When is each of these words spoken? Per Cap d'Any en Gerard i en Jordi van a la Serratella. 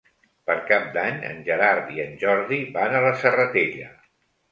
Per 0.49 0.53
Cap 0.69 0.85
d'Any 0.95 1.19
en 1.31 1.43
Gerard 1.49 1.91
i 1.97 2.01
en 2.05 2.15
Jordi 2.23 2.59
van 2.79 2.95
a 2.95 3.03
la 3.05 3.13
Serratella. 3.25 3.91